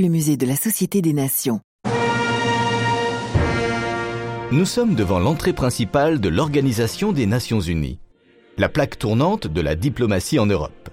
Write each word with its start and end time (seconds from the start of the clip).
le 0.00 0.08
musée 0.08 0.36
de 0.36 0.46
la 0.46 0.56
Société 0.56 1.02
des 1.02 1.12
Nations. 1.12 1.60
Nous 4.52 4.64
sommes 4.64 4.94
devant 4.94 5.18
l'entrée 5.18 5.52
principale 5.52 6.20
de 6.20 6.28
l'Organisation 6.28 7.12
des 7.12 7.26
Nations 7.26 7.60
Unies, 7.60 7.98
la 8.58 8.68
plaque 8.68 8.98
tournante 8.98 9.46
de 9.46 9.60
la 9.60 9.74
diplomatie 9.74 10.38
en 10.38 10.46
Europe. 10.46 10.88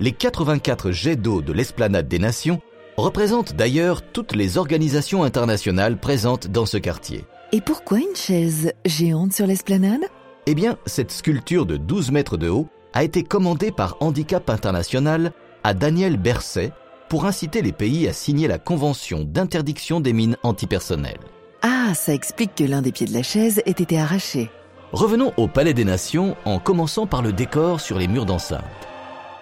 Les 0.00 0.12
84 0.12 0.90
jets 0.90 1.16
d'eau 1.16 1.42
de 1.42 1.52
l'esplanade 1.52 2.08
des 2.08 2.18
Nations 2.18 2.60
représentent 2.96 3.54
d'ailleurs 3.54 4.02
toutes 4.02 4.34
les 4.34 4.58
organisations 4.58 5.22
internationales 5.22 5.98
présentes 5.98 6.48
dans 6.48 6.66
ce 6.66 6.78
quartier. 6.78 7.24
Et 7.52 7.60
pourquoi 7.60 7.98
une 7.98 8.16
chaise 8.16 8.72
géante 8.84 9.32
sur 9.32 9.46
l'esplanade? 9.46 10.02
Eh 10.46 10.54
bien, 10.54 10.76
cette 10.86 11.12
sculpture 11.12 11.66
de 11.66 11.76
12 11.76 12.10
mètres 12.10 12.36
de 12.36 12.48
haut 12.48 12.68
a 12.94 13.04
été 13.04 13.22
commandée 13.22 13.70
par 13.70 13.96
Handicap 14.00 14.48
International 14.50 15.32
à 15.62 15.74
Daniel 15.74 16.16
Berset 16.16 16.72
pour 17.12 17.26
inciter 17.26 17.60
les 17.60 17.72
pays 17.72 18.08
à 18.08 18.14
signer 18.14 18.48
la 18.48 18.58
Convention 18.58 19.22
d'interdiction 19.22 20.00
des 20.00 20.14
mines 20.14 20.38
antipersonnelles. 20.42 21.20
Ah, 21.60 21.92
ça 21.92 22.14
explique 22.14 22.54
que 22.54 22.64
l'un 22.64 22.80
des 22.80 22.90
pieds 22.90 23.04
de 23.04 23.12
la 23.12 23.22
chaise 23.22 23.60
ait 23.66 23.70
été 23.72 23.98
arraché. 23.98 24.50
Revenons 24.92 25.34
au 25.36 25.46
Palais 25.46 25.74
des 25.74 25.84
Nations 25.84 26.38
en 26.46 26.58
commençant 26.58 27.06
par 27.06 27.20
le 27.20 27.34
décor 27.34 27.82
sur 27.82 27.98
les 27.98 28.08
murs 28.08 28.24
d'enceinte. 28.24 28.64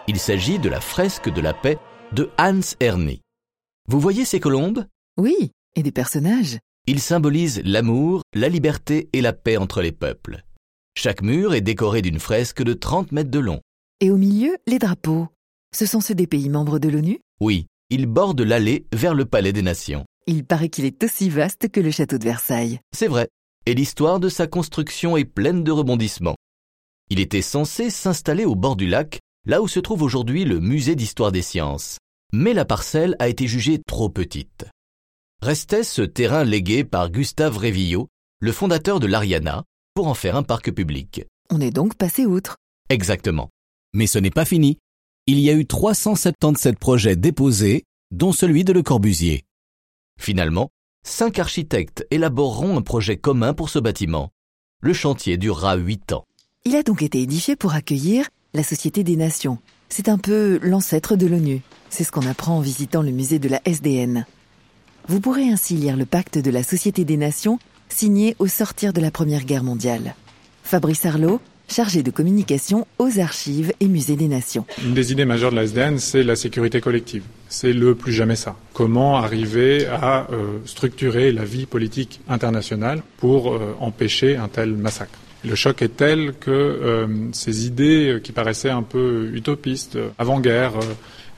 Il 0.08 0.18
s'agit 0.18 0.58
de 0.58 0.68
la 0.68 0.80
fresque 0.80 1.32
de 1.32 1.40
la 1.40 1.54
paix 1.54 1.78
de 2.10 2.28
Hans 2.40 2.58
Erni. 2.80 3.20
Vous 3.88 4.00
voyez 4.00 4.24
ces 4.24 4.40
colombes? 4.40 4.84
Oui, 5.16 5.52
et 5.76 5.84
des 5.84 5.92
personnages. 5.92 6.58
Ils 6.88 6.98
symbolisent 6.98 7.62
l'amour, 7.64 8.22
la 8.34 8.48
liberté 8.48 9.08
et 9.12 9.20
la 9.20 9.32
paix 9.32 9.58
entre 9.58 9.80
les 9.80 9.92
peuples. 9.92 10.42
Chaque 10.96 11.22
mur 11.22 11.54
est 11.54 11.60
décoré 11.60 12.02
d'une 12.02 12.18
fresque 12.18 12.64
de 12.64 12.72
30 12.72 13.12
mètres 13.12 13.30
de 13.30 13.38
long. 13.38 13.60
Et 14.00 14.10
au 14.10 14.16
milieu, 14.16 14.56
les 14.66 14.80
drapeaux. 14.80 15.28
Ce 15.72 15.86
sont 15.86 16.00
ceux 16.00 16.16
des 16.16 16.26
pays 16.26 16.48
membres 16.48 16.80
de 16.80 16.88
l'ONU 16.88 17.20
Oui, 17.40 17.66
ils 17.88 18.06
bordent 18.06 18.42
l'allée 18.42 18.86
vers 18.92 19.14
le 19.14 19.24
Palais 19.24 19.52
des 19.52 19.62
Nations. 19.62 20.04
Il 20.26 20.44
paraît 20.44 20.68
qu'il 20.68 20.84
est 20.84 21.02
aussi 21.02 21.30
vaste 21.30 21.70
que 21.70 21.80
le 21.80 21.90
château 21.90 22.18
de 22.18 22.24
Versailles. 22.24 22.80
C'est 22.94 23.08
vrai, 23.08 23.28
et 23.64 23.74
l'histoire 23.74 24.20
de 24.20 24.28
sa 24.28 24.46
construction 24.46 25.16
est 25.16 25.24
pleine 25.24 25.64
de 25.64 25.72
rebondissements. 25.72 26.36
Il 27.08 27.18
était 27.18 27.42
censé 27.42 27.88
s'installer 27.88 28.44
au 28.44 28.54
bord 28.54 28.76
du 28.76 28.86
lac, 28.86 29.20
là 29.46 29.62
où 29.62 29.68
se 29.68 29.80
trouve 29.80 30.02
aujourd'hui 30.02 30.44
le 30.44 30.60
musée 30.60 30.94
d'histoire 30.94 31.32
des 31.32 31.42
sciences. 31.42 31.98
Mais 32.32 32.52
la 32.52 32.64
parcelle 32.64 33.16
a 33.18 33.28
été 33.28 33.48
jugée 33.48 33.80
trop 33.86 34.10
petite. 34.10 34.66
Restait 35.42 35.82
ce 35.82 36.02
terrain 36.02 36.44
légué 36.44 36.84
par 36.84 37.10
Gustave 37.10 37.56
Révillot, 37.56 38.08
le 38.40 38.52
fondateur 38.52 39.00
de 39.00 39.06
l'Ariana, 39.06 39.64
pour 39.94 40.06
en 40.08 40.14
faire 40.14 40.36
un 40.36 40.42
parc 40.42 40.70
public. 40.70 41.24
On 41.50 41.60
est 41.60 41.70
donc 41.70 41.96
passé 41.96 42.26
outre. 42.26 42.56
Exactement. 42.90 43.48
Mais 43.94 44.06
ce 44.06 44.18
n'est 44.18 44.30
pas 44.30 44.44
fini. 44.44 44.78
Il 45.32 45.38
y 45.38 45.48
a 45.48 45.52
eu 45.52 45.64
377 45.64 46.76
projets 46.76 47.14
déposés, 47.14 47.84
dont 48.10 48.32
celui 48.32 48.64
de 48.64 48.72
Le 48.72 48.82
Corbusier. 48.82 49.44
Finalement, 50.18 50.70
cinq 51.04 51.38
architectes 51.38 52.04
élaboreront 52.10 52.76
un 52.76 52.82
projet 52.82 53.16
commun 53.16 53.54
pour 53.54 53.70
ce 53.70 53.78
bâtiment. 53.78 54.30
Le 54.82 54.92
chantier 54.92 55.36
durera 55.36 55.76
huit 55.76 56.10
ans. 56.10 56.24
Il 56.64 56.74
a 56.74 56.82
donc 56.82 57.02
été 57.02 57.22
édifié 57.22 57.54
pour 57.54 57.74
accueillir 57.74 58.28
la 58.54 58.64
Société 58.64 59.04
des 59.04 59.14
Nations. 59.14 59.58
C'est 59.88 60.08
un 60.08 60.18
peu 60.18 60.58
l'ancêtre 60.64 61.14
de 61.14 61.28
l'ONU. 61.28 61.62
C'est 61.90 62.02
ce 62.02 62.10
qu'on 62.10 62.26
apprend 62.26 62.56
en 62.56 62.60
visitant 62.60 63.02
le 63.02 63.12
musée 63.12 63.38
de 63.38 63.48
la 63.48 63.60
SDN. 63.64 64.26
Vous 65.06 65.20
pourrez 65.20 65.48
ainsi 65.48 65.74
lire 65.74 65.96
le 65.96 66.06
pacte 66.06 66.38
de 66.38 66.50
la 66.50 66.64
Société 66.64 67.04
des 67.04 67.16
Nations 67.16 67.60
signé 67.88 68.34
au 68.40 68.48
sortir 68.48 68.92
de 68.92 69.00
la 69.00 69.12
Première 69.12 69.44
Guerre 69.44 69.62
mondiale. 69.62 70.16
Fabrice 70.64 71.06
Arlot, 71.06 71.40
chargé 71.70 72.02
de 72.02 72.10
communication 72.10 72.86
aux 72.98 73.18
archives 73.18 73.72
et 73.80 73.86
musées 73.86 74.16
des 74.16 74.28
nations. 74.28 74.66
Une 74.84 74.94
des 74.94 75.12
idées 75.12 75.24
majeures 75.24 75.50
de 75.50 75.56
la 75.56 75.64
SDN, 75.64 75.98
c'est 75.98 76.22
la 76.22 76.36
sécurité 76.36 76.80
collective. 76.80 77.22
C'est 77.48 77.72
le 77.72 77.94
plus 77.94 78.12
jamais 78.12 78.36
ça. 78.36 78.56
Comment 78.74 79.16
arriver 79.16 79.86
à 79.86 80.26
euh, 80.30 80.58
structurer 80.64 81.32
la 81.32 81.44
vie 81.44 81.66
politique 81.66 82.20
internationale 82.28 83.02
pour 83.18 83.52
euh, 83.52 83.74
empêcher 83.80 84.36
un 84.36 84.48
tel 84.48 84.74
massacre? 84.74 85.18
Le 85.44 85.54
choc 85.54 85.80
est 85.80 85.96
tel 85.96 86.34
que 86.38 86.50
euh, 86.50 87.06
ces 87.32 87.66
idées 87.66 88.20
qui 88.22 88.32
paraissaient 88.32 88.70
un 88.70 88.82
peu 88.82 89.30
utopistes 89.32 89.98
avant-guerre, 90.18 90.72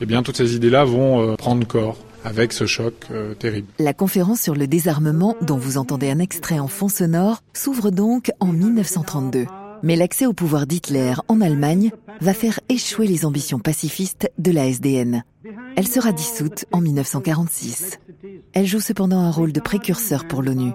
eh 0.00 0.06
bien 0.06 0.22
toutes 0.22 0.36
ces 0.36 0.56
idées-là 0.56 0.84
vont 0.84 1.36
prendre 1.36 1.64
corps 1.66 1.98
avec 2.24 2.52
ce 2.52 2.66
choc 2.66 2.94
terrible. 3.38 3.68
La 3.78 3.94
conférence 3.94 4.40
sur 4.40 4.56
le 4.56 4.66
désarmement, 4.66 5.36
dont 5.40 5.56
vous 5.56 5.78
entendez 5.78 6.10
un 6.10 6.18
extrait 6.18 6.58
en 6.58 6.68
fond 6.68 6.88
sonore, 6.88 7.42
s'ouvre 7.52 7.90
donc 7.90 8.32
en 8.40 8.48
1932. 8.48 9.46
Mais 9.82 9.96
l'accès 9.96 10.26
au 10.26 10.32
pouvoir 10.32 10.66
d'Hitler 10.66 11.14
en 11.28 11.40
Allemagne 11.40 11.90
va 12.20 12.34
faire 12.34 12.60
échouer 12.68 13.06
les 13.06 13.24
ambitions 13.24 13.58
pacifistes 13.58 14.30
de 14.38 14.52
la 14.52 14.68
SDN. 14.68 15.24
Elle 15.76 15.88
sera 15.88 16.12
dissoute 16.12 16.66
en 16.72 16.80
1946. 16.80 17.98
Elle 18.52 18.66
joue 18.66 18.80
cependant 18.80 19.20
un 19.20 19.30
rôle 19.30 19.52
de 19.52 19.60
précurseur 19.60 20.26
pour 20.26 20.42
l'ONU. 20.42 20.70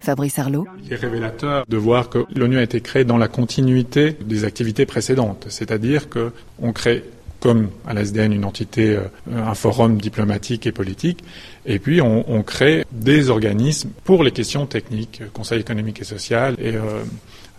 Fabrice 0.00 0.38
Arlot. 0.38 0.66
Il 0.84 0.92
est 0.92 0.96
révélateur 0.96 1.64
de 1.68 1.76
voir 1.76 2.08
que 2.08 2.24
l'ONU 2.34 2.58
a 2.58 2.62
été 2.62 2.80
créée 2.80 3.04
dans 3.04 3.18
la 3.18 3.28
continuité 3.28 4.16
des 4.24 4.44
activités 4.44 4.86
précédentes. 4.86 5.46
C'est-à-dire 5.48 6.08
qu'on 6.08 6.72
crée 6.72 7.04
comme 7.40 7.68
à 7.86 7.94
la 7.94 8.02
SDN 8.02 8.32
une 8.32 8.44
entité, 8.44 8.96
euh, 8.96 9.02
un 9.32 9.54
forum 9.54 10.00
diplomatique 10.00 10.66
et 10.66 10.72
politique, 10.72 11.22
et 11.66 11.78
puis 11.78 12.00
on, 12.00 12.24
on, 12.30 12.42
crée 12.42 12.84
des 12.92 13.30
organismes 13.30 13.90
pour 14.04 14.24
les 14.24 14.30
questions 14.30 14.66
techniques, 14.66 15.22
Conseil 15.32 15.60
économique 15.60 16.00
et 16.00 16.04
social 16.04 16.54
et 16.58 16.74
euh, 16.74 17.02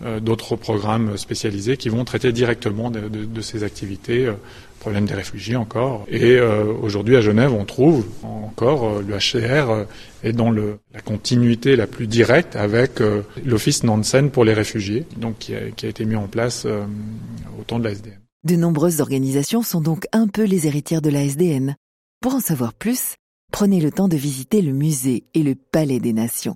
euh, 0.05 0.21
d'autres 0.21 0.55
programmes 0.55 1.17
spécialisés 1.17 1.75
qui 1.75 1.89
vont 1.89 2.05
traiter 2.05 2.31
directement 2.31 2.89
de, 2.89 3.01
de, 3.01 3.25
de 3.25 3.41
ces 3.41 3.65
activités, 3.65 4.27
euh, 4.27 4.33
problème 4.79 5.05
des 5.05 5.13
réfugiés 5.13 5.57
encore. 5.57 6.05
Et 6.09 6.37
euh, 6.37 6.63
aujourd'hui 6.81 7.17
à 7.17 7.21
Genève, 7.21 7.51
on 7.51 7.65
trouve 7.65 8.05
encore 8.23 9.01
le 9.01 9.17
HCR 9.17 9.85
est 10.23 10.31
dans 10.31 10.51
le, 10.51 10.79
la 10.93 11.01
continuité 11.01 11.75
la 11.75 11.85
plus 11.85 12.07
directe 12.07 12.55
avec 12.55 13.01
l'Office 13.43 13.83
Nansen 13.83 14.31
pour 14.31 14.45
les 14.45 14.53
réfugiés, 14.53 15.05
donc 15.17 15.37
qui 15.39 15.53
a, 15.53 15.69
qui 15.75 15.85
a 15.85 15.89
été 15.89 16.05
mis 16.05 16.15
en 16.15 16.27
place 16.27 16.65
au 16.65 17.63
temps 17.63 17.79
de 17.79 17.83
la 17.83 17.91
SDN. 17.91 18.18
De 18.45 18.55
nombreuses 18.55 19.01
organisations 19.01 19.63
sont 19.63 19.81
donc 19.81 20.05
un 20.13 20.29
peu 20.29 20.45
les 20.45 20.65
héritières 20.65 21.01
de 21.01 21.09
la 21.09 21.25
SDN. 21.25 21.75
Pour 22.21 22.35
en 22.35 22.39
savoir 22.39 22.73
plus, 22.73 23.15
prenez 23.51 23.81
le 23.81 23.91
temps 23.91 24.07
de 24.07 24.15
visiter 24.15 24.61
le 24.61 24.71
musée 24.71 25.25
et 25.33 25.43
le 25.43 25.55
Palais 25.55 25.99
des 25.99 26.13
Nations. 26.13 26.55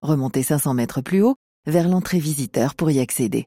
Remontez 0.00 0.42
500 0.42 0.72
mètres 0.72 1.02
plus 1.02 1.20
haut 1.20 1.36
vers 1.66 1.88
l'entrée 1.88 2.20
visiteur 2.20 2.74
pour 2.74 2.90
y 2.90 3.00
accéder. 3.00 3.44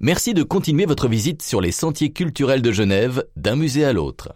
Merci 0.00 0.34
de 0.34 0.42
continuer 0.42 0.84
votre 0.84 1.06
visite 1.06 1.42
sur 1.42 1.60
les 1.60 1.70
sentiers 1.70 2.12
culturels 2.12 2.62
de 2.62 2.72
Genève 2.72 3.24
d'un 3.36 3.54
musée 3.54 3.84
à 3.84 3.92
l'autre. 3.92 4.32